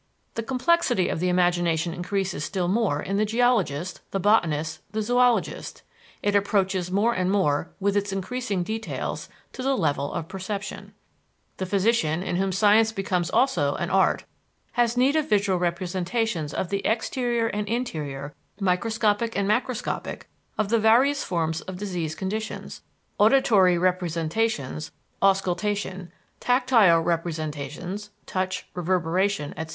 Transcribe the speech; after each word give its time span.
The 0.33 0.41
complexity 0.41 1.09
of 1.09 1.19
the 1.19 1.29
imagination 1.29 1.93
increases 1.93 2.43
still 2.43 2.67
more 2.67 3.03
in 3.03 3.17
the 3.17 3.23
geologist, 3.23 4.01
the 4.09 4.19
botanist, 4.19 4.81
the 4.93 5.03
zoologist; 5.03 5.83
it 6.23 6.35
approaches 6.35 6.89
more 6.89 7.13
and 7.13 7.29
more, 7.29 7.75
with 7.79 7.95
its 7.95 8.11
increasing 8.11 8.63
details, 8.63 9.29
to 9.53 9.61
the 9.61 9.77
level 9.77 10.11
of 10.11 10.27
perception. 10.27 10.95
The 11.57 11.67
physician, 11.67 12.23
in 12.23 12.37
whom 12.37 12.51
science 12.51 12.91
becomes 12.91 13.29
also 13.29 13.75
an 13.75 13.91
art, 13.91 14.23
has 14.71 14.97
need 14.97 15.15
of 15.15 15.29
visual 15.29 15.59
representations 15.59 16.51
of 16.51 16.69
the 16.69 16.83
exterior 16.83 17.45
and 17.49 17.67
interior, 17.69 18.33
microscopic 18.59 19.37
and 19.37 19.47
macroscopic, 19.47 20.23
of 20.57 20.69
the 20.69 20.79
various 20.79 21.23
forms 21.23 21.61
of 21.61 21.77
diseased 21.77 22.17
conditions; 22.17 22.81
auditory 23.19 23.77
representations 23.77 24.89
(auscultation); 25.21 26.11
tactile 26.39 27.01
representations 27.01 28.09
(touch, 28.25 28.65
reverberation, 28.73 29.53
etc.) 29.55 29.69